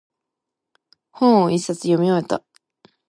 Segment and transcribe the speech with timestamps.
[1.11, 2.43] 本を一冊読み終えた。